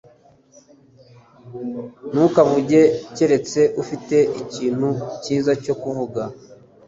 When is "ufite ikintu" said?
3.81-4.89